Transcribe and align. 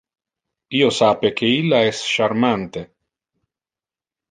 Io 0.79 0.87
sape 0.99 1.31
que 1.41 1.51
illa 1.59 1.83
es 1.91 2.01
charmante. 2.15 2.85